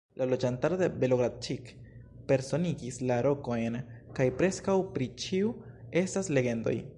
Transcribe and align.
La 0.19 0.25
loĝantaro 0.29 0.77
de 0.77 0.87
Belogradĉik 1.01 1.69
personigis 2.31 2.97
la 3.11 3.19
rokojn, 3.27 3.77
kaj 4.21 4.27
preskaŭ 4.41 4.79
pri 4.97 5.11
ĉiu 5.27 5.53
estas 6.03 6.33
legendoj. 6.39 6.79